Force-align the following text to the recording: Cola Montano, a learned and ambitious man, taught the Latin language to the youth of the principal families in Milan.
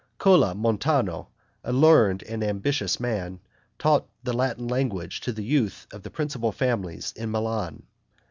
Cola 0.17 0.55
Montano, 0.55 1.29
a 1.63 1.71
learned 1.71 2.23
and 2.23 2.43
ambitious 2.43 2.99
man, 2.99 3.39
taught 3.77 4.09
the 4.23 4.33
Latin 4.33 4.67
language 4.67 5.21
to 5.21 5.31
the 5.31 5.43
youth 5.43 5.85
of 5.93 6.01
the 6.01 6.09
principal 6.09 6.51
families 6.51 7.13
in 7.15 7.29
Milan. 7.29 7.83